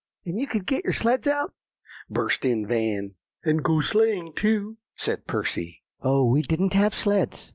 [0.25, 1.53] "And you could get your sleds out,"
[2.09, 3.13] burst in Van
[3.43, 5.83] "And go sleighing too," said Percy.
[6.01, 7.49] "Oh, we didn't have sleds!"